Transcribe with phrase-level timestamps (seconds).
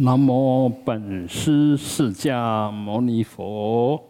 [0.00, 4.00] 南无本师释迦牟尼佛。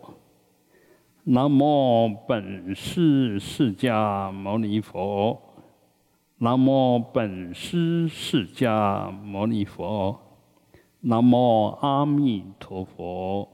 [1.25, 5.41] 南无本师释迦牟尼佛。
[6.37, 10.21] 南无本师释迦牟尼佛。
[11.00, 13.48] 南无阿弥陀佛。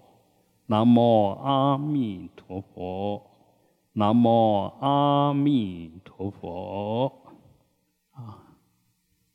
[0.66, 3.22] 南无阿弥陀佛。
[3.92, 7.23] 南无阿弥陀佛。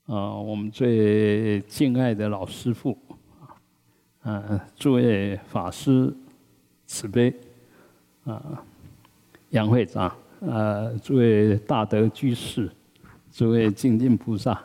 [0.10, 0.34] 啊。
[0.34, 2.98] 我们最敬爱的老师傅，
[4.24, 6.12] 啊，诸位法师
[6.88, 7.32] 慈悲，
[8.24, 8.64] 啊，
[9.52, 10.08] 杨会长，
[10.42, 12.72] 啊，诸位大德居士，
[13.32, 14.60] 诸位精进菩萨，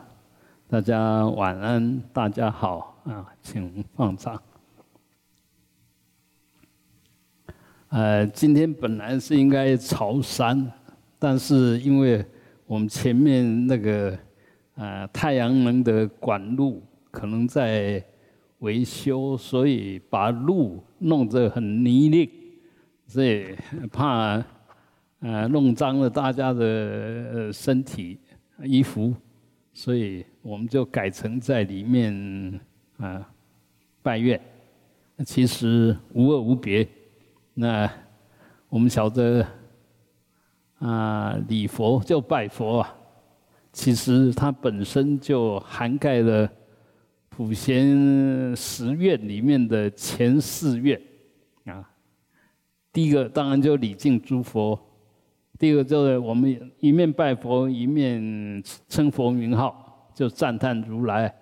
[0.67, 4.41] 大家晚安，大家好，啊，请放掌。
[7.89, 10.71] 呃，今天本来是应该朝山，
[11.19, 12.25] 但是因为
[12.65, 14.17] 我们前面那个。
[14.75, 18.03] 啊，太阳能的管路可能在
[18.59, 22.29] 维修，所以把路弄得很泥泞，
[23.07, 23.55] 所以
[23.91, 24.43] 怕
[25.19, 28.19] 啊弄脏了大家的身体
[28.63, 29.13] 衣服，
[29.73, 32.59] 所以我们就改成在里面
[32.97, 33.27] 啊
[34.01, 34.39] 拜月。
[35.25, 36.85] 其实无二无别。
[37.53, 37.89] 那
[38.67, 39.45] 我们晓得
[40.79, 42.95] 啊，礼佛就拜佛啊。
[43.75, 46.49] 其实它本身就涵盖了
[47.27, 50.99] 普贤十愿里面的前四愿
[51.65, 51.83] 啊。
[52.93, 54.79] 第一个当然就礼敬诸佛，
[55.59, 61.35] 第二个就是我们一面拜佛，一面称佛名号，就赞叹如来，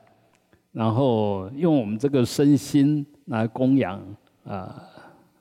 [0.72, 4.03] 然后用我们这个身心来供养
[4.44, 4.84] 啊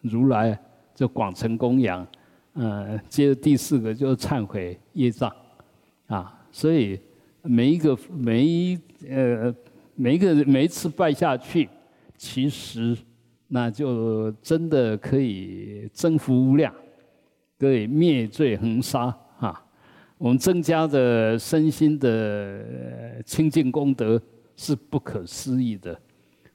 [0.03, 0.57] 如来，
[0.95, 2.07] 就广成供养。
[2.53, 5.35] 嗯，接着第四个就是忏悔业障
[6.09, 6.39] 啊。
[6.53, 7.01] 所以
[7.41, 9.53] 每一个每一呃
[9.95, 11.67] 每一个每一次拜下去，
[12.17, 12.97] 其实
[13.49, 16.73] 那就真的可以增福无量，
[17.59, 19.65] 可以灭罪恒沙哈。
[20.19, 24.21] 我们增加的身心的清净功德
[24.55, 25.99] 是不可思议的，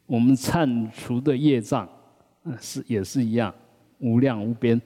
[0.06, 1.90] 我们忏除的业障
[2.62, 3.54] 是也是一样
[3.98, 4.80] 无量无边。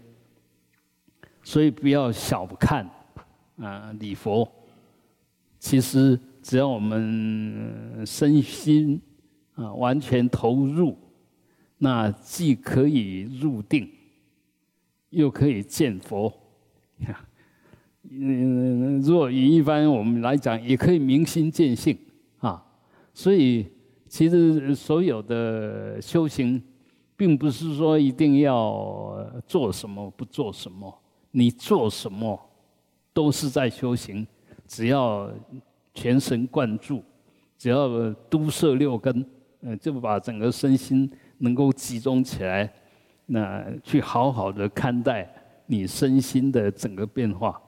[1.43, 2.89] 所以不要小看
[3.57, 4.49] 啊礼佛。
[5.61, 8.99] 其实，只要我们身心
[9.53, 10.97] 啊完全投入，
[11.77, 13.87] 那既可以入定，
[15.11, 16.33] 又可以见佛。
[18.09, 21.95] 嗯， 若以一般我们来讲，也可以明心见性
[22.39, 22.65] 啊。
[23.13, 23.67] 所以，
[24.07, 26.59] 其实所有的修行，
[27.15, 30.91] 并不是说一定要做什么不做什么，
[31.29, 32.49] 你做什么
[33.13, 34.25] 都是在修行。
[34.71, 35.29] 只要
[35.93, 37.03] 全神贯注，
[37.57, 39.25] 只要都摄六根，
[39.59, 42.71] 嗯，就把整个身心能够集中起来，
[43.25, 45.29] 那去好好的看待
[45.65, 47.61] 你身心的整个变化，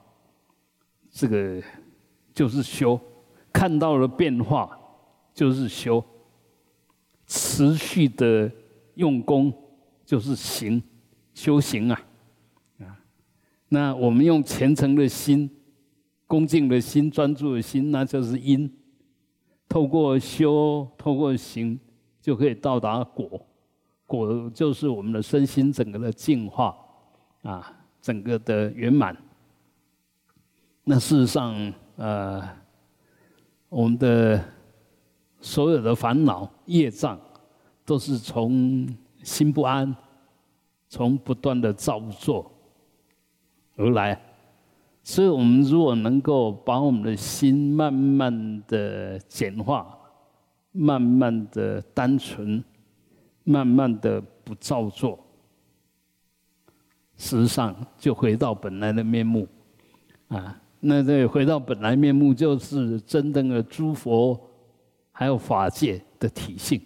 [1.10, 1.62] 这个
[2.32, 2.98] 就是修。
[3.52, 4.74] 看到了变化
[5.34, 6.02] 就是修，
[7.26, 8.50] 持续的
[8.94, 9.52] 用功
[10.06, 10.82] 就是行，
[11.34, 12.02] 修行啊，
[12.80, 12.96] 啊，
[13.68, 15.50] 那我们用虔诚的心。
[16.34, 18.68] 恭敬的心、专注的心，那就是因。
[19.68, 21.78] 透过修、透过行，
[22.20, 23.40] 就可以到达果。
[24.04, 26.76] 果就是我们的身心整个的净化
[27.42, 29.16] 啊，整个的圆满。
[30.82, 32.42] 那事实上，呃，
[33.68, 34.44] 我们的
[35.40, 37.16] 所有的烦恼、业障，
[37.84, 38.88] 都是从
[39.22, 39.94] 心不安、
[40.88, 42.50] 从不断的造作
[43.76, 44.20] 而来。
[45.06, 49.94] 所以，我们如果能够把我们的心慢慢的简化，
[50.72, 52.64] 慢慢的单纯，
[53.44, 55.18] 慢慢的不造作，
[57.18, 59.46] 事实上就回到本来的面目，
[60.28, 64.40] 啊，那这回到本来面目，就是真正的诸佛
[65.12, 66.80] 还有法界的体性，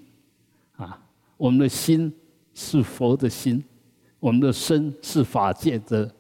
[0.73, 1.01] 啊，
[1.37, 2.13] 我们的心
[2.53, 3.65] 是佛的心，
[4.19, 6.13] 我们的身是法界的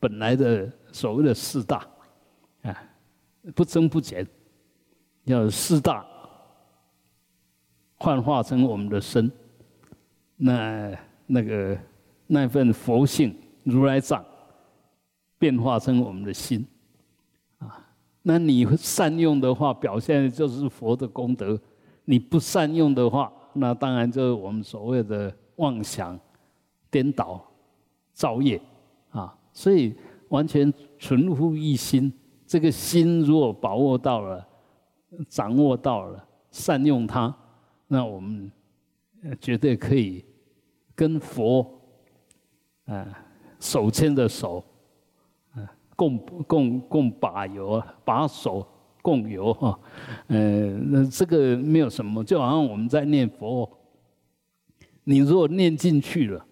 [0.00, 0.72] 本来的。
[0.94, 1.84] 所谓的四大，
[2.62, 2.82] 啊，
[3.52, 4.24] 不增不减，
[5.24, 6.06] 要四大
[7.96, 9.28] 幻化成我们的身，
[10.36, 10.96] 那
[11.26, 11.76] 那个
[12.28, 14.24] 那份佛性如来藏
[15.36, 16.64] 变化成我们的心，
[17.58, 17.84] 啊，
[18.22, 21.56] 那你善用的话，表现的就是佛的功德；
[22.04, 26.16] 你不善用的话，那当然就是我们所谓的妄想、
[26.88, 27.44] 颠倒、
[28.12, 28.62] 造业，
[29.10, 29.92] 啊，所以。
[30.34, 32.12] 完全存乎一心，
[32.44, 34.44] 这个心如果把握到了、
[35.28, 37.32] 掌握到了、善用它，
[37.86, 38.50] 那我们
[39.40, 40.24] 绝对可以
[40.96, 41.64] 跟佛
[42.86, 43.06] 啊
[43.60, 44.64] 手牵着手，
[45.52, 45.62] 啊
[45.94, 48.66] 共共共把游，把手
[49.00, 49.78] 共游哈，
[50.26, 53.70] 呃，那这个没有什么，就好像我们在念佛，
[55.04, 56.44] 你如果念进去了，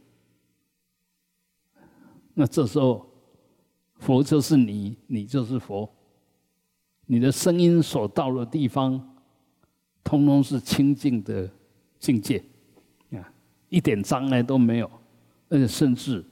[2.34, 3.04] 那这时候
[4.02, 5.88] 佛就是你，你就是佛，
[7.06, 9.00] 你的声音所到的地方，
[10.02, 11.48] 通通是清净的
[12.00, 12.38] 境界。
[13.12, 13.32] 啊
[13.68, 14.90] 一点障碍都没有，
[15.48, 16.22] 而且甚至，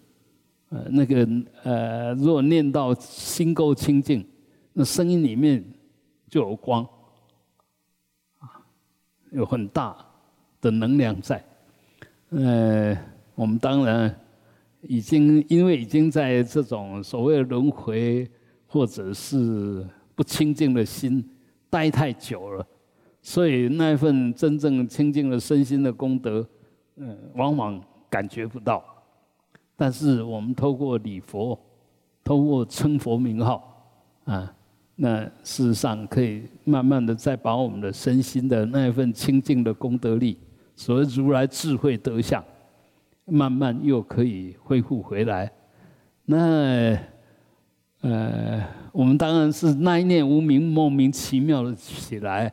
[0.69, 1.27] 呃，那个
[1.63, 4.27] 呃，如果念到心够清净，
[4.73, 5.65] 那声音里面
[6.29, 6.87] 就有光，
[8.41, 8.61] 啊，
[9.31, 9.97] 有很大
[10.61, 11.43] 的能量在。
[12.31, 12.95] 呃，
[13.35, 14.21] 我们当然
[14.83, 18.29] 已经因为已经在这种所谓的轮回
[18.67, 21.25] 或者是不清净的心
[21.69, 22.67] 待太久了，
[23.21, 26.47] 所以那一份真正清净的身心的功德。
[27.03, 28.85] 嗯，往往感觉不到，
[29.75, 31.59] 但是我们透过礼佛，
[32.23, 33.87] 透过称佛名号，
[34.25, 34.55] 啊，
[34.97, 40.37] 那事实上可以慢慢的再把我们的身心的那一份清净的功德力，
[40.77, 42.45] 所谓如来智慧德相，
[43.31, 45.51] 慢慢又可以恢复回来。
[46.25, 46.99] 那，
[48.01, 48.63] 呃，
[48.93, 52.53] 我们当然是那一念无名莫名其妙的起来，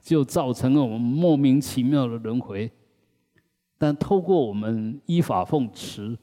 [0.00, 2.70] 就造成了我们莫名其妙的轮回。
[3.78, 6.18] 但透过我们依法奉持，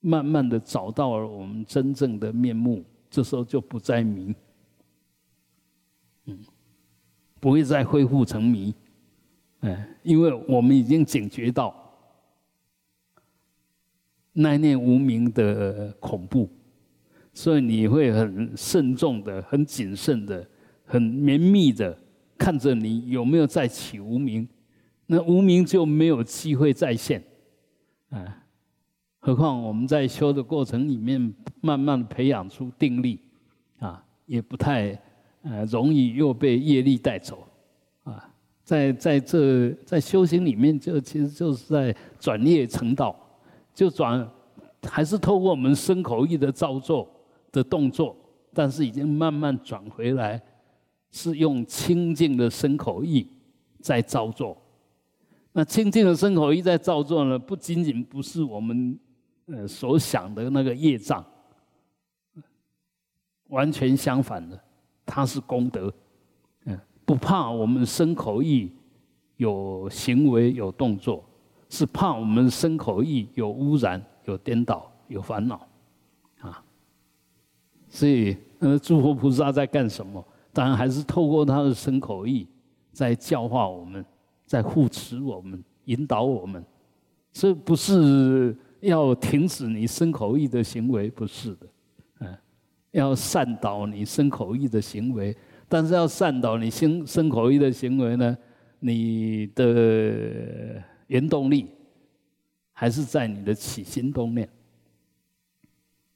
[0.00, 4.34] 慢慢的找到了我们真正的面目，这时候就不再迷，
[6.26, 6.38] 嗯，
[7.38, 8.74] 不会再恢复成迷，
[9.60, 11.74] 哎，因为我们已经警觉到
[14.32, 16.48] 那念无名的恐怖，
[17.32, 20.46] 所以你会很慎重的、很谨慎的、
[20.84, 21.96] 很绵密的
[22.38, 24.48] 看着你有没有再起无名。
[25.06, 27.22] 那无名就没有机会再现，
[28.08, 28.44] 啊，
[29.18, 33.20] 何况我们在修的过程里面，慢慢培养出定力，
[33.78, 34.98] 啊，也不太
[35.42, 37.46] 呃容易又被业力带走，
[38.04, 38.26] 啊，
[38.64, 43.14] 在在这在修行里面，就其实就是在转业成道，
[43.74, 44.28] 就转
[44.82, 47.08] 还是透过我们身口意的造作
[47.50, 48.16] 的动作，
[48.52, 50.40] 但是已经慢慢转回来，
[51.10, 53.26] 是用清净的身口意
[53.80, 54.56] 在造作。
[55.52, 58.98] 那清净的身口意在造作呢，不仅仅不是我们
[59.46, 61.24] 呃所想的那个业障，
[63.48, 64.58] 完全相反的，
[65.04, 65.92] 它是功德。
[66.64, 68.72] 嗯，不怕我们身口意
[69.36, 71.22] 有行为有动作，
[71.72, 75.66] 是怕我们身口意有污染、有颠倒、有烦恼
[76.40, 76.62] 啊。
[77.88, 80.22] 所以，呃，诸佛菩萨在干什么？
[80.52, 82.46] 当然还是透过他的身口意
[82.92, 84.04] 在教化我们。
[84.44, 86.62] 在护持我们，引导我们，
[87.32, 91.66] 这不是要停止你身口意的行为，不是的，
[92.20, 92.36] 嗯，
[92.90, 95.34] 要善导你身口意的行为，
[95.70, 98.36] 但是要善导你心身口意的行为呢，
[98.80, 101.68] 你的原动力
[102.72, 104.48] 还是在你的起心动念。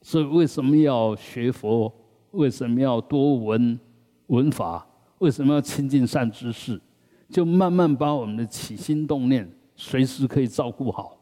[0.02, 1.92] 所以为什么要学佛？
[2.32, 3.78] 为什么要多闻
[4.28, 4.86] 闻法？
[5.18, 6.80] 为什么要亲近善知识？
[7.30, 11.19] 就慢慢把我们的起心动念随时可以照顾好，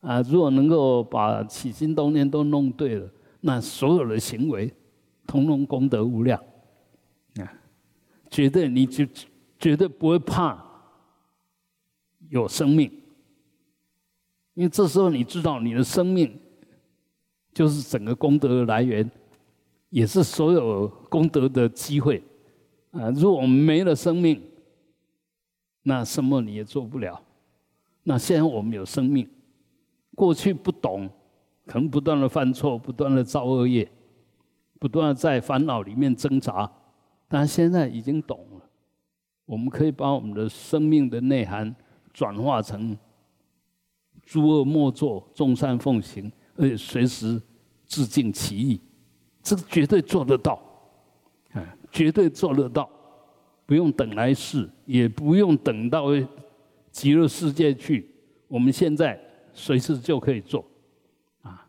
[0.00, 3.08] 啊，如果能够把起心动念都弄对了，
[3.40, 4.72] 那所有的行为，
[5.26, 6.42] 通通功德无量，
[7.36, 7.52] 啊，
[8.28, 9.06] 绝对你就
[9.58, 10.64] 绝对不会怕
[12.32, 12.90] 有生命，
[14.54, 16.38] 因为这时候你知道你的生命
[17.52, 19.08] 就是整个功德的来源，
[19.90, 22.22] 也是所有功德的机会，
[22.92, 24.40] 啊，如果我们没了生命。
[25.84, 27.20] 那什么你也做不了。
[28.04, 29.28] 那现在我们有生命，
[30.14, 31.10] 过去不懂，
[31.66, 33.90] 可能不断的犯错，不断的造恶业，
[34.78, 36.70] 不断的在烦恼里面挣扎。
[37.26, 38.70] 但现在已经懂了，
[39.44, 41.74] 我们可以把我们的生命的内涵
[42.12, 42.96] 转化成
[44.22, 47.40] 诸恶莫作，众善奉行，而且随时
[47.86, 48.80] 自尽其意，
[49.42, 50.60] 这个绝对做得到，
[51.52, 52.88] 啊，绝对做得到。
[53.64, 56.08] 不用等来世，也不用等到
[56.90, 58.06] 极乐世界去，
[58.48, 59.18] 我们现在
[59.54, 60.62] 随时就可以做，
[61.40, 61.66] 啊，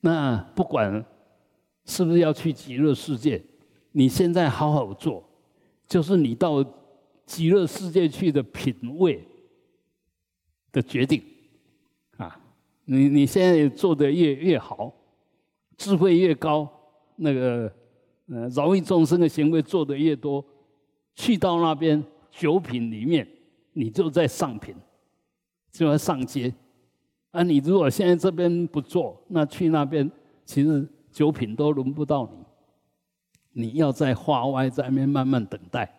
[0.00, 1.04] 那不管
[1.84, 3.42] 是不是要去极乐世界，
[3.90, 5.22] 你现在好好做，
[5.86, 6.64] 就是你到
[7.26, 9.22] 极乐世界去的品位
[10.72, 11.22] 的决定，
[12.16, 12.40] 啊，
[12.86, 14.92] 你你现在做的越越好，
[15.76, 16.68] 智慧越高，
[17.16, 17.70] 那个
[18.28, 20.44] 呃饶益众生的行为做的越多。
[21.14, 23.28] 去到那边九品里面，
[23.74, 24.74] 你就在上品，
[25.70, 26.52] 就要上街。
[27.32, 30.10] 啊，你如果现在这边不做，那去那边，
[30.46, 33.64] 其实九品都轮不到你。
[33.64, 35.90] 你要在化外在那边慢慢等待。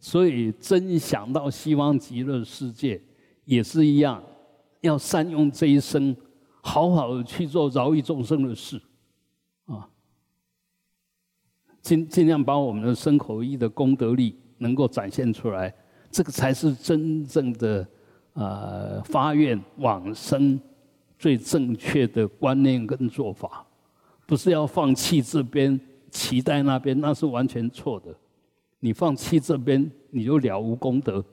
[0.00, 2.98] 所以真想到西方极乐世界，
[3.48, 4.22] 也是一样，
[4.82, 6.14] 要善用这一生，
[6.60, 8.78] 好好的去做饶益众生的事，
[9.64, 9.88] 啊，
[11.80, 15.74] 尽尽量把我们的身口意的功德力能够展现出来，
[16.10, 17.88] 这个才是真正的
[18.34, 20.60] 啊发愿往生
[21.18, 23.66] 最正确的观念跟做法，
[24.26, 28.14] 不是要放弃这边，期待那边，那是完全错的。
[28.80, 31.24] 你放弃这边，你就了无功德，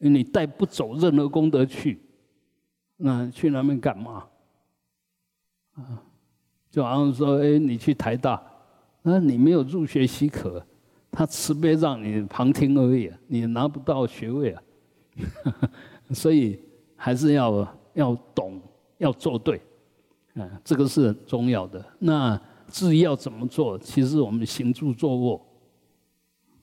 [0.00, 2.00] 因为你带不走任何功德去，
[2.96, 4.26] 那去那边干嘛？
[5.74, 6.02] 啊，
[6.70, 8.42] 就好像说，哎，你去台大，
[9.02, 10.60] 那你没有入学许可，
[11.10, 14.62] 他慈悲让你旁听而已，你拿不到学位啊。
[16.12, 16.60] 所以
[16.96, 18.60] 还是要要懂，
[18.98, 19.60] 要做对，
[20.34, 21.84] 啊，这个是很重要的。
[21.98, 25.46] 那至于要怎么做，其实我们行住坐卧。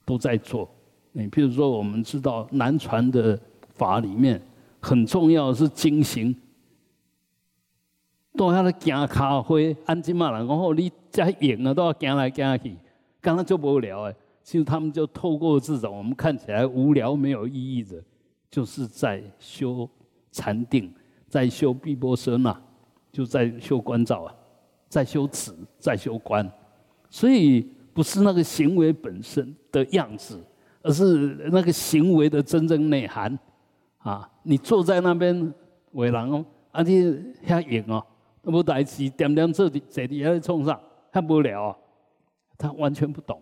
[0.04, 0.66] 都在做，
[1.12, 3.38] 你譬如说，我们知道南传的
[3.74, 4.40] 法里面
[4.80, 6.34] 很重要是精行，
[8.36, 12.76] 都要行咖啡，安静嘛，然后你再演啊，都要行来行去，
[13.20, 14.14] 刚刚就无聊哎。
[14.42, 18.02] 其实他们就透过这种我们看起来无聊没有意义的，
[18.50, 19.88] 就是在修
[20.30, 20.92] 禅定，
[21.28, 22.58] 在修碧波舍那，
[23.12, 24.34] 就在修观照啊，
[24.88, 26.50] 在修止，在修观，
[27.10, 27.66] 所以。
[27.90, 30.40] 不是那个行为本身的样子，
[30.82, 31.04] 而是
[31.50, 33.38] 那个行为的真正内涵。
[33.98, 35.52] 啊，你坐在那边
[35.92, 37.02] 为人哦，啊你
[37.46, 38.02] 遐演哦，
[38.42, 40.80] 那无代志，点点坐伫坐伫遐冲上，
[41.10, 41.76] 很无聊啊。
[42.56, 43.40] 他完全不懂，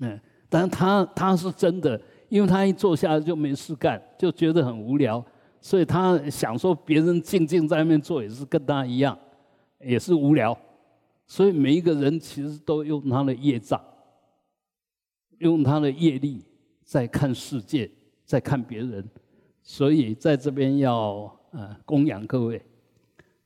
[0.00, 5.24] 嗯，但他他是真的，因为他一坐下来就没事干，就觉得很无聊，
[5.60, 9.16] 所以他想说别人静静在那边坐也是跟他一样，
[9.80, 10.56] 也是无聊。
[11.26, 13.80] 所以每一个人其实都用他的业障，
[15.44, 16.42] 用他的业力
[16.82, 17.90] 在看世界，
[18.24, 19.08] 在看别人。
[19.62, 22.60] 所以在这边要呃供养各位。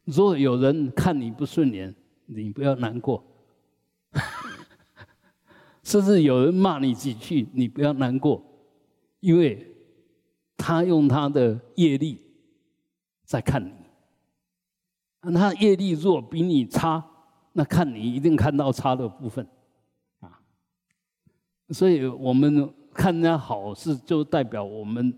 [0.04, 1.94] 如果有人看你不顺眼，
[2.26, 3.22] 你不要难过；
[5.82, 8.42] 甚至有人骂你几句，你不要难过，
[9.20, 9.74] 因为
[10.56, 12.20] 他用他的业力
[13.24, 13.72] 在看你。
[15.32, 17.04] 他业力若比你差。
[17.54, 19.44] 那看你一定看到差的部分，
[21.70, 25.12] 所以我们看人家好事就代表我们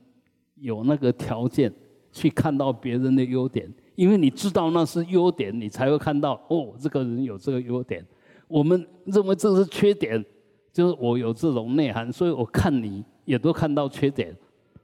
[0.56, 1.72] 有那个条件
[2.12, 8.04] 去看到别人的优点，因为你知道那是优点，你才会看到哦，这个人有这个优点。
[8.48, 10.24] 我们认为这是缺点，
[10.72, 14.36] 就是我有这种内涵，所以我看你也都看到缺点，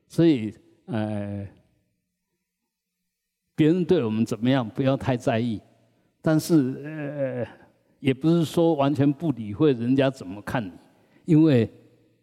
[0.06, 0.54] 所以
[0.84, 1.44] 呃，
[3.56, 5.60] 别人对我们怎么样，不要太在意。
[6.22, 6.54] 但是，
[6.84, 7.46] 呃，
[7.98, 10.70] 也不是说完全不理会人家怎么看你，
[11.26, 11.70] 因为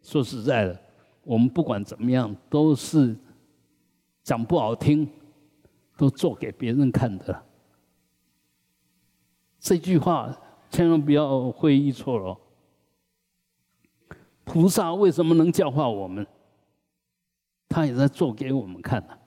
[0.01, 0.81] 说实在的，
[1.24, 3.15] 我们不管怎么样，都是
[4.24, 5.07] 讲不好听，
[5.95, 7.43] 都做给别人看的。
[9.60, 10.36] 这句话
[10.72, 12.36] 千万不要会意错了。
[14.43, 16.25] 菩萨为什么能教化我们？
[17.69, 19.19] 他也在做给我们看的。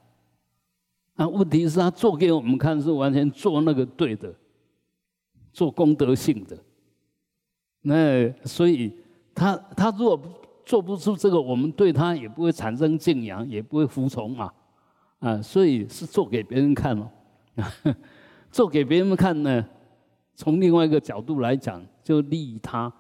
[1.15, 4.35] 啊，问题是他做给我们看，是完全做那个对的。
[5.53, 6.59] 做功德性的，
[7.81, 8.95] 那所以
[9.37, 10.21] 他他如果
[10.65, 14.53] 做不出这个，我们对他也不会产生敬仰，也不会服从嘛，
[15.21, 17.09] 啊，所以是做给别人看哦，
[18.51, 19.65] 做给别人看呢，
[20.35, 22.93] 从另外一个角度来讲，就利他。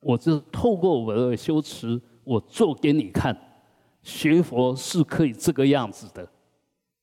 [0.00, 3.36] 我就透过我的修持，我做给你看，
[4.02, 6.28] 学佛是可以这个样子的。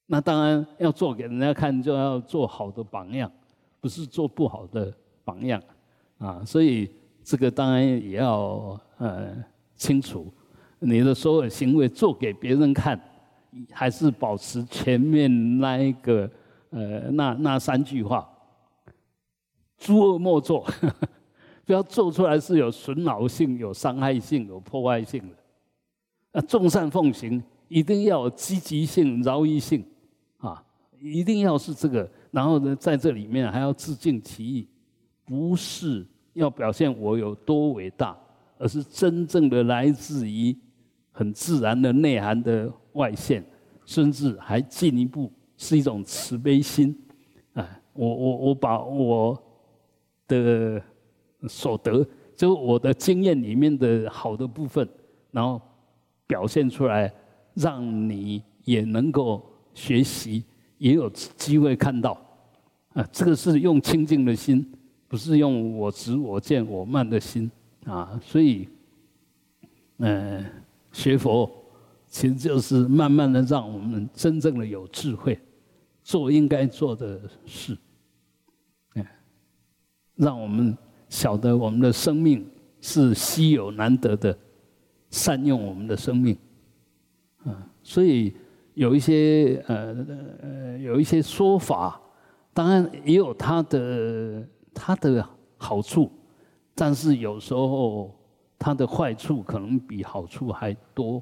[0.07, 3.31] 那当然要做给人家看，就要做好的榜样。
[3.81, 4.93] 不是做不好的
[5.24, 5.63] 榜样
[6.17, 6.91] 啊，所以
[7.29, 9.31] 这个当然也要呃
[9.75, 10.33] 清楚，
[10.79, 13.00] 你的所有行为做给别人看，
[13.71, 16.27] 还是保持前面那一个
[16.71, 18.27] 呃那那三句话：
[19.77, 20.67] 诸恶莫作，
[21.65, 25.36] 不要做出来是有损恼性、有伤害性、有破坏性的；
[26.31, 29.86] 啊，众善奉行，一定要有积极性、饶益性
[30.39, 30.63] 啊，
[31.00, 32.09] 一定要是这个。
[32.31, 34.67] 然后呢，在这里面还要自尽其意，
[35.24, 36.03] 不是
[36.39, 38.17] 要表现我有多伟大，
[38.58, 40.55] 而是真正的来自于
[41.12, 43.43] 很自然的内涵的外现，
[43.86, 46.98] 甚至还进一步是一种慈悲心。
[47.53, 49.38] 啊，我我我把我
[50.27, 50.81] 的
[51.48, 52.05] 所得，
[52.36, 54.88] 就我的经验里面的好的部分，
[55.31, 55.62] 然后
[56.25, 57.13] 表现出来，
[57.53, 59.43] 让你也能够
[59.74, 60.43] 学习，
[60.77, 62.17] 也有机会看到。
[62.93, 64.65] 啊，这个是用清净的心，
[65.09, 67.51] 不是用我执、我见、我慢的心
[67.83, 68.17] 啊。
[68.23, 68.69] 所以，
[69.97, 70.45] 嗯，
[70.93, 71.51] 学佛
[72.07, 75.37] 其实就是慢慢的让我们真正的有智慧，
[76.03, 77.77] 做应该做的事，
[78.95, 79.05] 嗯，
[80.15, 80.77] 让我们
[81.09, 82.47] 晓得我们的生命
[82.79, 84.37] 是稀有难得的，
[85.09, 86.37] 善用我们的生命，
[87.43, 88.33] 啊，所以
[88.75, 90.07] 有一些呃
[90.41, 91.99] 呃有一些说法。
[92.51, 94.45] 当然也有它的
[94.79, 96.09] 它的好处，
[96.74, 98.15] 但是有时候
[98.57, 101.21] 它的坏处可能比好处还多。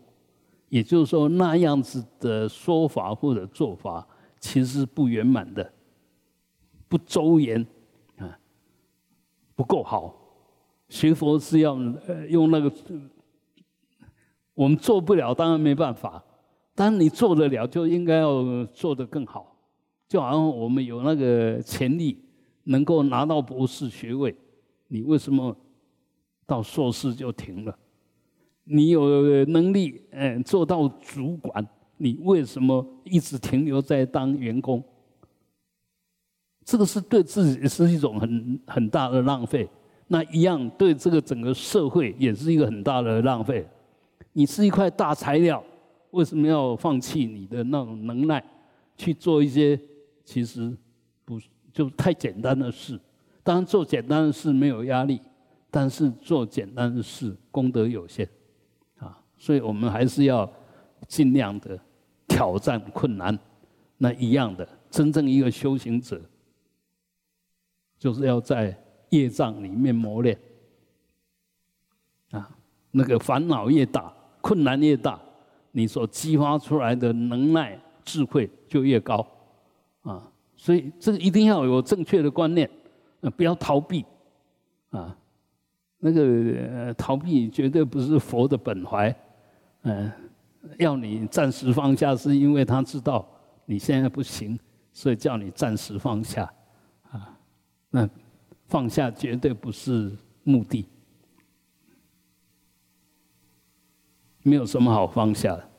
[0.70, 4.06] 也就是说，那样子的说法或者做法，
[4.40, 5.74] 其实不圆满的，
[6.88, 7.66] 不周延
[8.18, 8.38] 啊，
[9.56, 10.14] 不够好。
[10.90, 11.74] 学佛是要
[12.08, 12.72] 呃用那个，
[14.54, 16.24] 我们做不了，当然没办法。
[16.76, 19.56] 但你做得了，就应该要做得更好。
[20.08, 22.24] 就好像我们有那个潜力，
[22.68, 24.36] 能够拿到博士学位，
[24.90, 25.56] 你为什么
[26.46, 27.78] 到硕士就停了？
[28.66, 34.84] 你有能力，嗯，做到主管，你为什么一直停留在当员工？
[36.66, 39.68] 这个是对自己是一种很很大的浪费。
[40.10, 43.66] 那一样对这个整个社会也是一个很大的浪费。
[44.34, 45.64] 你是一块大材料，
[46.12, 48.44] 为什么要放弃你的那种能耐
[48.98, 49.80] 去做一些？
[50.26, 50.76] 其实
[51.78, 53.00] 就太简单的事，
[53.44, 55.22] 当然做简单的事没有压力，
[55.70, 58.28] 但是做简单的事功德有限，
[58.98, 60.52] 啊，所以我们还是要
[61.08, 61.80] 尽量的
[62.28, 63.38] 挑战困难。
[64.00, 66.20] 那一样的，真正一个修行者，
[68.00, 68.76] 就是要在
[69.10, 70.36] 业障里面磨练，
[72.32, 72.50] 啊，
[72.90, 75.22] 那个烦恼越大，困难越大，
[75.74, 79.24] 你所激发出来的能耐、智慧就越高。
[80.02, 82.68] 啊，所以这个一定要有正确的观念，
[83.22, 84.04] 呃，不要逃避，
[84.90, 85.16] 啊，
[86.00, 89.16] 那个逃避绝对不是佛的本怀，
[89.84, 90.12] 嗯，
[90.80, 93.26] 要你暂时放下，是因为他知道
[93.66, 94.60] 你现在不行，
[94.92, 96.52] 所以叫你暂时放下，
[97.12, 97.38] 啊，
[97.92, 98.10] 那
[98.66, 100.12] 放下绝对不是
[100.44, 100.88] 目的，
[104.42, 105.70] 没有什么好放下的，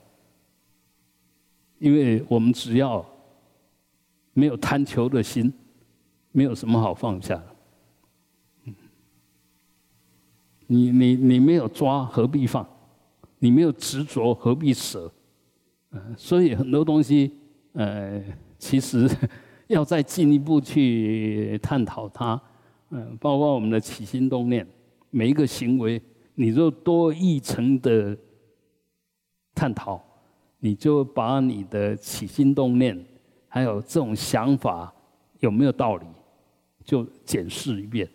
[1.81, 3.05] 因为我们只要。
[4.38, 5.53] 没有贪求的心，
[6.31, 7.57] 没有什么好放下的。
[10.68, 12.64] 你你你没有抓，何必放？
[13.40, 15.12] 你没有执着，何必舍？
[15.90, 17.33] 嗯，所以很多东西，
[17.72, 18.22] 呃，
[18.61, 19.11] 其实
[19.66, 22.40] 要再进一步去探讨它。
[22.90, 24.64] 嗯，包括我们的起心动念，
[25.11, 26.01] 每一个行为，
[26.37, 28.16] 你若多一层的
[29.53, 30.01] 探讨，
[30.61, 33.05] 你就把你的起心动念。
[33.49, 34.93] 还有这种想法
[35.41, 36.07] 有没有道理？
[36.85, 38.09] 就检视一遍，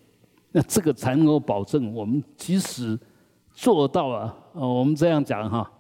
[0.52, 3.00] 那这个才能够保证我们即使
[3.54, 4.36] 做到了。
[4.54, 5.72] 呃，我们这样讲哈，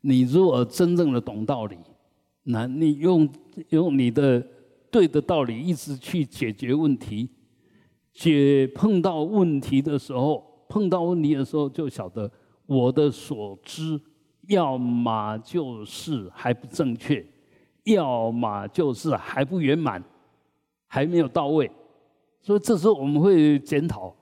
[0.00, 1.78] 你如果真正的懂道理，
[2.42, 3.28] 那你用
[3.68, 4.44] 用你的
[4.90, 7.30] 对的道理一直去解决问题，
[8.12, 12.28] 解碰到问题的时候，碰到问题的时候就晓得
[12.66, 14.00] 我的所知，
[14.48, 17.24] 要么就是还不正确。
[17.86, 20.02] 要么就是还不圆满，
[20.88, 21.70] 还没有到位，
[22.40, 24.12] 所以这时候我们会检讨：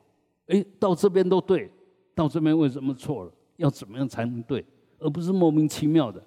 [0.49, 1.71] 哎，到这边都对，
[2.15, 3.33] 到这边为什么错了？
[3.57, 4.63] 要怎么样才能对？
[4.99, 6.23] 而不是莫名其妙的。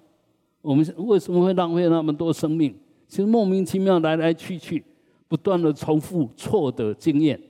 [0.60, 2.76] 我们为什么会浪费那么多生命？
[3.06, 4.84] 其实莫名其妙来来去去，
[5.28, 7.40] 不断的重复错的经验，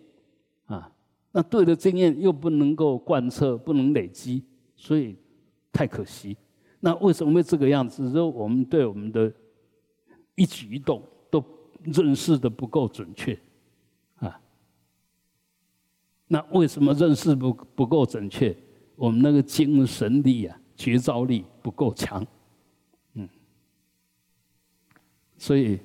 [0.66, 0.92] 啊，
[1.32, 4.44] 那对的经验又不能够贯彻，不能累积，
[4.76, 5.16] 所以
[5.72, 6.36] 太可惜。
[6.80, 8.12] 那为什么会这个样子？
[8.12, 9.32] 说我们对我们的。
[10.38, 11.44] 一举一动都
[11.82, 13.36] 认识的不够准确，
[14.20, 14.40] 啊，
[16.28, 18.56] 那为什么认识不不够准确？
[18.94, 22.24] 我们那个精神力啊，觉照力不够强，
[23.14, 23.28] 嗯，
[25.36, 25.80] 所以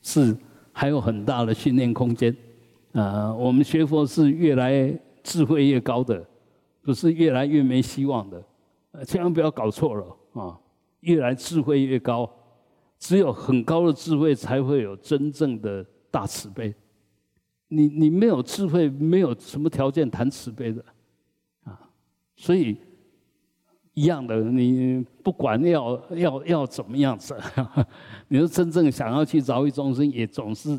[0.00, 0.36] 是
[0.72, 2.36] 还有很大的训练空间，
[2.92, 6.24] 啊，我们学佛是越来智慧越高的，
[6.82, 8.44] 不是越来越没希望的，
[8.92, 10.56] 呃，千万不要搞错了啊，
[11.00, 12.30] 越来智慧越高。
[12.98, 16.74] 只有很高的智慧，才会有真正的大慈悲。
[17.68, 20.84] 你你没有智慧，没有什么条件谈慈悲的，
[21.64, 21.78] 啊，
[22.36, 22.76] 所以
[23.92, 27.36] 一样的，你不管要要要怎么样子，
[28.28, 30.78] 你说真正想要去饶益众生，也总是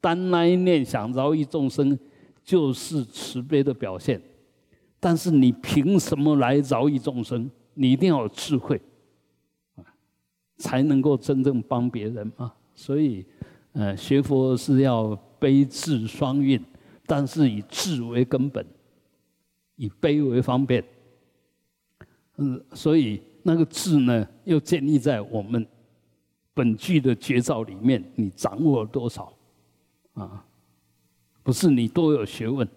[0.00, 1.98] 单那一念想饶益众生，
[2.44, 4.20] 就是慈悲的表现。
[5.00, 7.50] 但是你凭什么来饶益众生？
[7.74, 8.80] 你一定要有智慧，
[10.58, 12.52] 才能够真正帮别人嘛。
[12.74, 13.24] 所以，
[13.72, 16.62] 呃，学佛是要悲智双运，
[17.06, 18.64] 但是以智为根本，
[19.76, 20.84] 以悲为方便。
[22.36, 25.66] 嗯，所以那个智呢，又建立在我们
[26.54, 29.32] 本具的绝招里面，你掌握了多少？
[30.14, 30.44] 啊，
[31.42, 32.68] 不是你多有学问，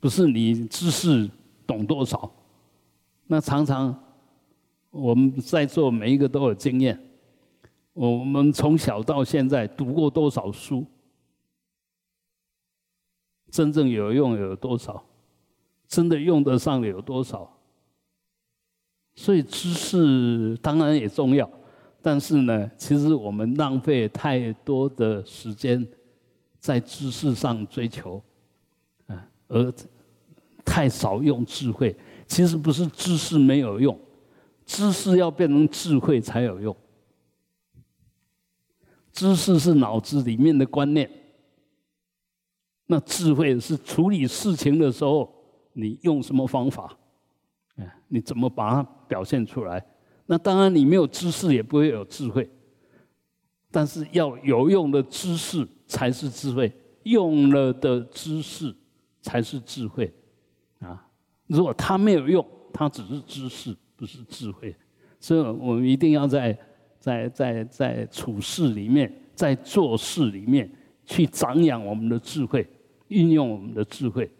[0.00, 1.30] 不是你知识
[1.66, 2.30] 懂多少。
[3.26, 3.98] 那常常
[4.98, 6.98] 我们在座每一个都有经验，
[7.92, 10.84] 我们从小到现在读过多少书？
[13.50, 15.02] 真正有用有多少？
[15.86, 17.50] 真的用得上的有多少？
[19.14, 21.50] 所以知识当然也重要，
[22.02, 25.86] 但是呢，其实我们浪费太多的时间
[26.58, 28.22] 在知识上追求，
[29.06, 29.72] 啊，而
[30.64, 31.96] 太少用智慧。
[32.26, 33.98] 其实不是知识没有用，
[34.68, 36.76] 知识要变成智慧才有用。
[39.10, 41.10] 知识是脑子里面的观念，
[42.86, 45.34] 那智慧是处理事情的时候。
[45.74, 46.98] 你用什么方法？
[47.76, 49.86] 哎，你怎么把它表现出来？
[50.26, 52.50] 那当然，你没有知识也不会有智慧。
[53.70, 56.72] 但是要有用的知识才是智慧，
[57.04, 58.74] 用了的知识
[59.22, 60.12] 才是智慧
[60.80, 61.06] 啊！
[61.46, 64.74] 如果它没有用，它只是知识，不是智慧。
[65.18, 66.56] 所以我们一定要在
[67.00, 70.70] 在在在处事里面，在做事里面
[71.04, 72.64] 去长养我们的智慧，
[73.08, 74.30] 运用我们的智慧。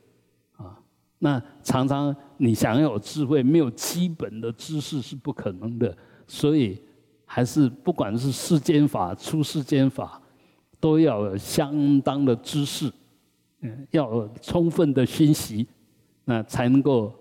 [0.56, 0.78] 啊
[1.18, 5.96] 那常常你想要有智慧，没有基本的知识是不可能的。
[6.28, 6.80] 所以
[7.24, 10.22] 还是不管是世间法、出世间法，
[10.78, 12.88] 都要有相当的知识，
[13.62, 15.66] 嗯，要有充分的熏习，
[16.24, 17.12] 那才能够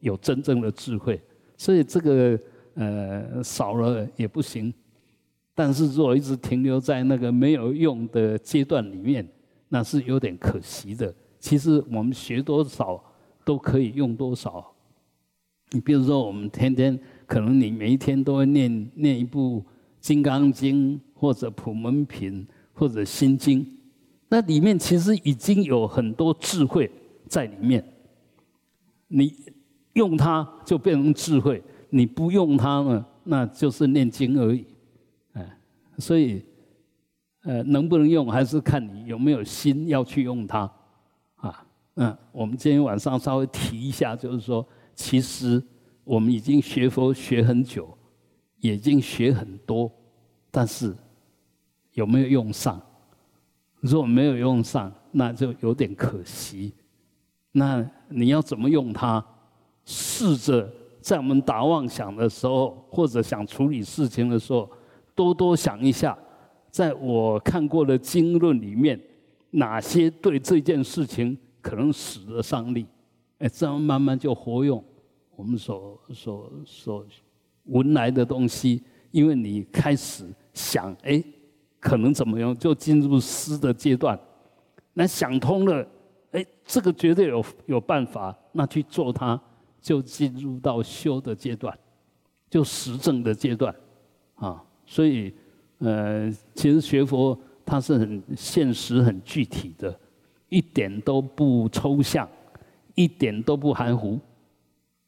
[0.00, 1.22] 有真正的智慧。
[1.56, 2.38] 所以这个
[2.74, 4.72] 呃少了也不行。
[5.54, 9.26] 但是如果一直停留在那个没有用的阶段里面，
[9.68, 11.14] 那是有点可惜的。
[11.38, 13.02] 其实我们学多少。
[13.46, 14.72] 都可以用多少？
[15.72, 19.60] 你比如说，我们天天可能你每一天都会念念一部
[20.00, 23.62] 《金刚经》或者《普门品》或者《心经》，
[24.30, 26.90] 那里面其实已经有很多智慧
[27.28, 27.84] 在里面。
[29.08, 29.36] 你
[29.94, 34.64] 用它就变成智慧，你不用它呢，那就是念经而已。
[35.32, 35.58] 哎，
[35.98, 36.44] 所以，
[37.42, 40.70] 呃，能不能用还是看你有没有心要去用它。
[41.36, 45.62] 啊嗯，我们今天晚上稍微提一下，就是说，其实
[46.02, 47.96] 我们已经学佛学很久，
[48.60, 49.90] 已经学很多，
[50.50, 50.92] 但是
[51.92, 52.80] 有没有用上？
[53.78, 56.72] 如果没有用上，那就有点可惜。
[57.52, 59.24] 那你要怎么用它？
[59.84, 60.70] 试着
[61.00, 64.70] 在我们打妄想的时候，或者想处理事情的时候，
[65.14, 66.16] 多多想一下，
[66.70, 69.00] 在我看过的经论里面，
[69.50, 71.36] 哪些对这件事情。
[71.64, 72.84] 可能使得上力，
[73.38, 74.84] 哎，这样慢慢就活用
[75.34, 77.06] 我们所所所
[77.68, 81.24] 闻来的东西，因为你开始想，哎，
[81.80, 84.20] 可能怎么样，就进入思的阶段。
[84.92, 85.88] 那想通了，
[86.32, 89.40] 哎，这个绝对有有办法，那去做它，
[89.84, 91.78] 就进入到修的阶段，
[92.48, 93.74] 就实证的阶段，
[94.36, 95.34] 啊，所以，
[95.80, 99.94] 呃，其实学佛它是很现实、很具体的。
[100.48, 102.26] 一点都不抽象，
[102.94, 104.18] 一点都不含糊，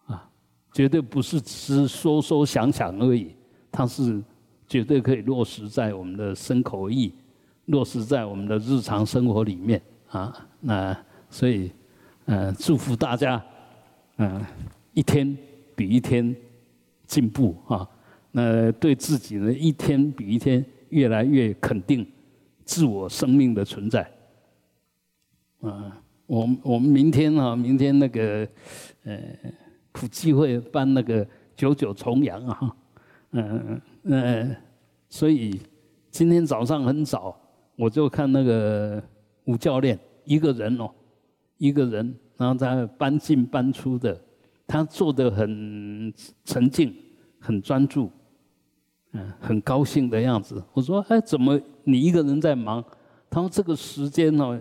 [0.05, 0.29] 啊，
[0.73, 3.35] 绝对不是只说说想想而已，
[3.73, 4.23] 它是
[4.69, 7.15] 绝对可以落实在我们的身口意，
[7.67, 10.47] 落实在我们的日常生活里面啊。
[10.61, 10.95] 那
[11.31, 11.71] 所以，
[12.27, 13.43] 呃，祝福大家，
[14.17, 14.45] 嗯，
[14.95, 15.37] 一天
[15.75, 16.35] 比一天
[17.07, 17.89] 进步啊。
[18.33, 22.07] 那对自己呢，一天比一天越来越肯定
[22.65, 24.11] 自我生命的存在。
[25.61, 28.47] 啊，我我们明天啊，明天那个，
[29.05, 29.19] 呃，
[29.93, 31.27] 普济会办那个
[31.57, 32.77] 九九重阳啊，
[33.31, 34.57] 嗯嗯，
[35.09, 35.59] 所以
[36.11, 37.35] 今天早上很早，
[37.77, 39.03] 我就看那个
[39.45, 40.91] 吴教练一个人哦，
[41.57, 44.21] 一个人，然后他搬进搬出的，
[44.67, 46.13] 他做的很
[46.45, 46.95] 沉静，
[47.39, 48.11] 很专注，
[49.13, 50.63] 嗯，很高兴的样子。
[50.73, 52.85] 我说，哎，怎么你一个人在忙？
[53.31, 54.61] 他说这个时间呢？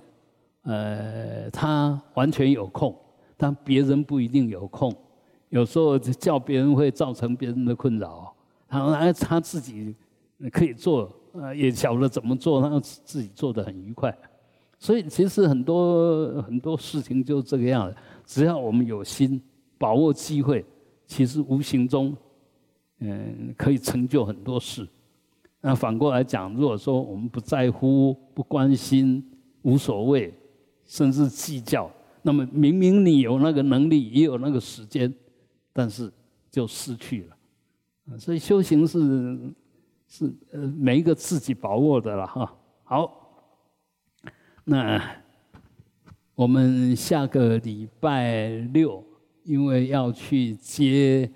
[0.64, 2.96] 呃，他完全有空，
[3.38, 4.92] 但别人不一定有空。
[5.50, 8.34] 有时候叫别人会造成别人的困扰。
[8.68, 9.96] 然后他他自己
[10.52, 14.18] 可以做，呃，也晓得怎么做，他自己做的很愉快。
[14.86, 17.98] 所以其实很多很多事情就是这个样子。
[18.24, 19.42] 只要我们有心，
[19.80, 20.64] 把握机会，
[21.08, 22.16] 其实无形中
[23.00, 24.88] 嗯，可以成就很多事。
[25.60, 29.28] 那反过来讲，如果说我们不在乎、不关心、
[29.64, 30.32] 无所谓，
[30.86, 31.90] 甚至计较，
[32.22, 35.12] 那么明明你有那个能力，也有那个时间，
[35.74, 36.14] 但是
[36.52, 38.20] 就失去了。
[38.20, 39.40] 所以修行是
[40.08, 42.56] 是呃每一个自己把握的了哈。
[42.84, 43.25] 好，
[44.66, 45.02] 那
[46.36, 49.02] 我们下个礼拜六，
[49.44, 51.32] 因为要去接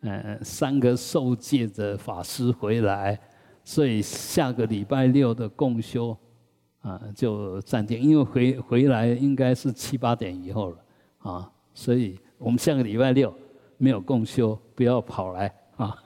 [0.00, 3.18] 呃三个受戒的法师回来。
[3.64, 6.18] 所以下个礼拜六的共修，
[6.80, 10.84] 啊，就暂停，因为回回来应该是七八点以后了，
[11.18, 13.32] 啊，所以我们下个礼拜六
[13.78, 15.96] 没有共修，不要跑来啊，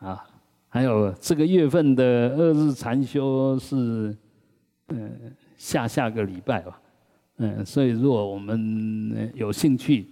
[0.00, 0.24] 啊，
[0.68, 2.04] 还有这个月份的
[2.36, 4.14] 二日禅修是，
[4.88, 6.80] 嗯，下下个礼拜吧，
[7.36, 10.08] 嗯，所以如果我们有兴趣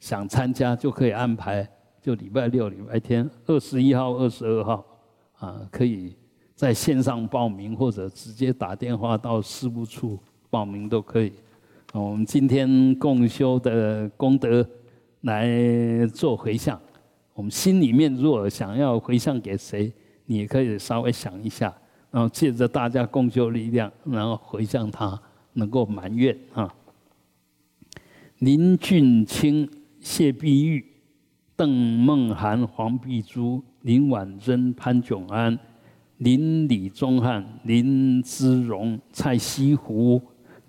[0.00, 1.64] 想参加，就可以安排，
[2.02, 4.84] 就礼拜六、礼拜天，二十一号、二十二号。
[5.38, 6.16] 啊，可以
[6.56, 10.18] 在线上报名，或者直接打电话到事务处
[10.50, 11.32] 报名都可以。
[11.92, 14.68] 我们今天共修的功德
[15.20, 16.78] 来做回向，
[17.32, 19.90] 我们心里面如果想要回向给谁，
[20.26, 21.72] 你可以稍微想一下，
[22.10, 25.20] 然后借着大家共修力量，然后回向他
[25.52, 26.74] 能够满愿啊。
[28.38, 29.68] 林俊清、
[30.00, 30.84] 谢碧玉、
[31.56, 33.62] 邓梦涵、黄碧珠。
[33.82, 35.58] 林婉珍、潘炯安、
[36.18, 40.20] 林李宗汉、林之荣、蔡西湖、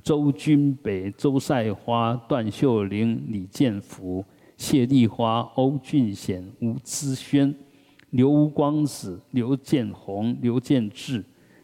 [0.02, 4.24] 周君北、周赛花、段秀玲、李建福、
[4.56, 7.54] 谢丽花、欧俊显、吴之轩、
[8.12, 11.22] 刘光子、刘建宏、刘建志、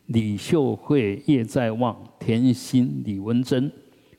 [0.07, 3.71] 李秀慧、叶在望、田心、李文珍、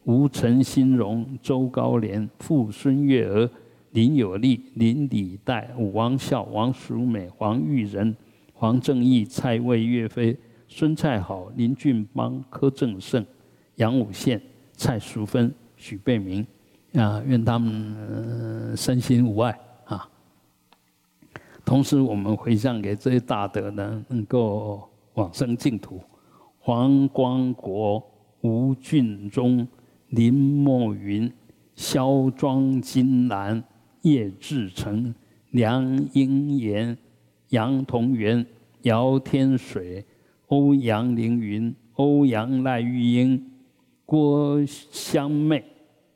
[0.04, 3.50] 吴陈新荣、周高连、傅孙月娥。
[3.92, 8.14] 林有利、林李代、王孝、王淑美、黄玉仁、
[8.52, 10.36] 黄正义、蔡魏、岳飞、
[10.68, 13.24] 孙蔡好、林俊邦、柯正胜、
[13.76, 14.40] 杨武宪、
[14.74, 16.46] 蔡淑芬、许贝明，
[16.92, 20.06] 啊，愿他们身心无碍啊。
[21.64, 24.86] 同时，我们回向给这些大德呢，能够
[25.18, 26.00] 往生净土。
[26.58, 28.02] 黄光国、
[28.40, 29.66] 吴俊忠、
[30.08, 31.30] 林墨云、
[31.74, 33.62] 肖庄金兰。
[34.02, 35.14] 叶志成、
[35.50, 36.96] 梁英言、
[37.50, 38.44] 杨同元、
[38.82, 40.04] 姚天水、
[40.46, 43.50] 欧阳凌云、欧阳赖玉英、
[44.06, 45.64] 郭香妹、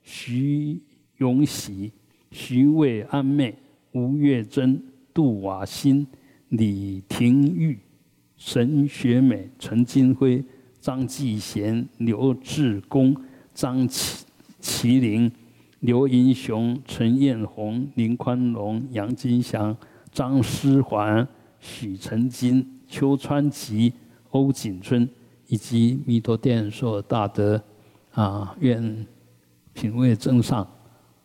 [0.03, 0.81] 徐
[1.17, 1.93] 永喜、
[2.31, 3.55] 徐卫安妹、
[3.93, 4.81] 吴月珍、
[5.13, 6.07] 杜瓦新、
[6.51, 7.79] 李廷玉、
[8.45, 10.45] 沈雪美、陈金辉、
[10.81, 13.17] 张继贤、刘志功、
[13.55, 14.23] 张麒
[14.61, 15.31] 麒麟。
[15.79, 19.77] 刘英雄、陈艳红、林宽龙、杨金祥、
[20.13, 21.27] 张思环、
[21.61, 23.93] 许成金、邱川吉、
[24.31, 25.09] 欧景春，
[25.47, 27.63] 以及弥陀殿所大德，
[28.13, 29.07] 啊，愿
[29.73, 30.69] 品位正上，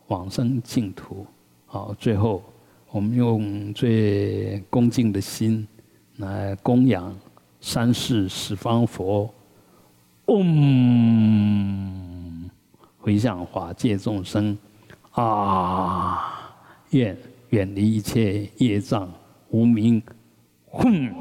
[0.08, 1.26] 往生净土。
[1.66, 2.44] 好，最后
[2.92, 5.68] 我们用最恭敬的心
[6.18, 7.16] 来供养
[7.62, 9.34] 三世十方佛。
[10.26, 12.50] 嗡。
[12.98, 14.58] 回向法界众生，
[15.12, 16.54] 啊，
[16.90, 17.18] 愿
[17.52, 19.10] 远离一切业障
[19.50, 20.04] 无明，
[20.72, 21.16] 哼。